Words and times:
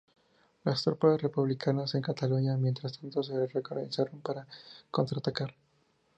Las 0.63 0.81
tropas 0.83 1.21
republicanas 1.21 1.93
en 1.93 2.01
Cataluña, 2.01 2.57
mientras 2.57 2.97
tanto, 2.97 3.21
se 3.21 3.45
reorganizaron 3.45 4.19
para 4.21 4.47
contraatacar. 4.89 5.53